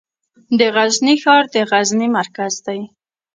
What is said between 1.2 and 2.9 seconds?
ښار د غزني مرکز دی